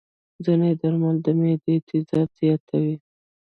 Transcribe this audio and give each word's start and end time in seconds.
ځینې 0.43 0.69
درمل 0.81 1.15
د 1.25 1.27
معدې 1.39 1.75
تیزاب 1.87 2.29
زیاتوي. 2.39 2.95